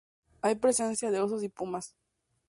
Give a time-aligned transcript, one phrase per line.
[0.41, 1.95] Hay presencia de osos y pumas.